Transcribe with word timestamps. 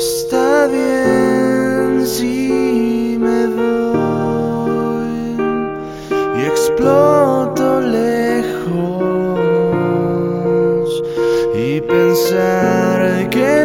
está 0.00 0.66
bien 0.66 2.06
si 2.06 3.18
me 3.20 3.46
voy 3.48 5.36
y 6.38 6.42
exploto 6.46 7.82
lejos 7.82 8.62
y 11.54 11.82
pensar 11.82 13.28
que 13.28 13.59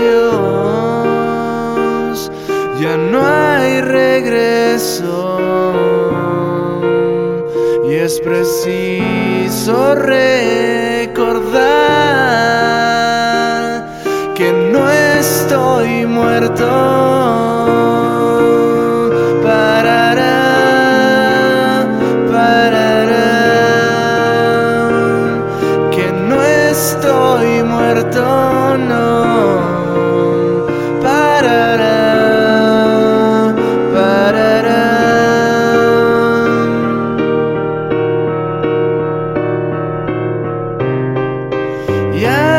ya 2.81 2.97
no 2.97 3.25
hay 3.27 3.81
regreso. 3.81 5.39
Y 7.89 7.95
es 7.95 8.21
preciso 8.21 9.95
recordar 9.95 10.29
que 14.35 14.53
no 14.53 14.91
estoy 14.91 16.05
muerto. 16.05 16.98
muerto 27.89 28.77
no 28.77 29.07
parará, 31.01 31.95
parará. 33.95 34.85
Yeah. 42.13 42.58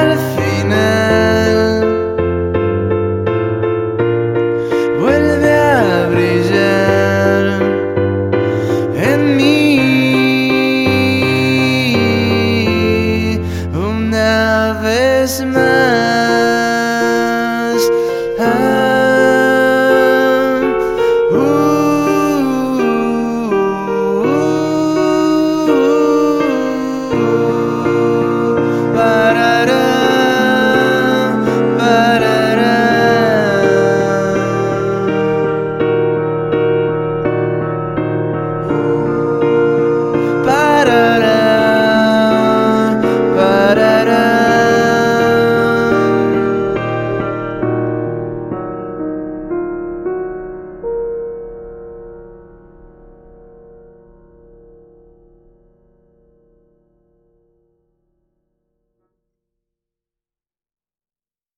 Christmas. 15.29 15.68